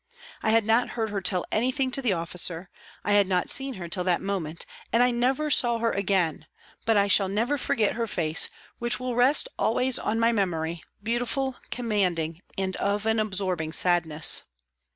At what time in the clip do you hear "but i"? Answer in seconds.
6.87-7.07